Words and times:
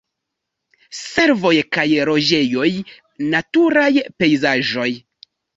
Servoj 0.99 1.51
kaj 1.77 1.85
loĝejoj, 2.11 2.67
naturaj 3.35 3.93
pejzaĝoj. 4.23 4.91